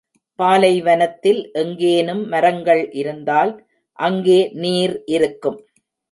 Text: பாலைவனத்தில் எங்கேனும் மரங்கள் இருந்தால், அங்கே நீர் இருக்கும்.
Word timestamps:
பாலைவனத்தில் 0.39 1.41
எங்கேனும் 1.53 2.23
மரங்கள் 2.27 2.81
இருந்தால், 2.91 3.51
அங்கே 3.99 4.39
நீர் 4.55 4.95
இருக்கும். 5.07 5.59